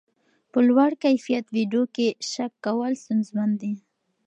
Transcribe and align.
په 0.51 0.59
لوړ 0.67 0.91
کیفیت 1.03 1.45
ویډیو 1.55 1.83
کې 1.95 2.07
شک 2.31 2.53
کول 2.65 2.91
ستونزمن 3.03 3.49
دي. 3.61 3.73